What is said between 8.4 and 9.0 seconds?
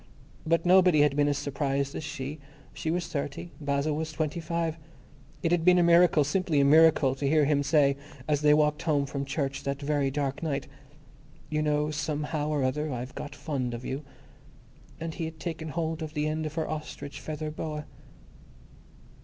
they walked